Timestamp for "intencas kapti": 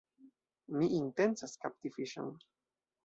0.99-1.93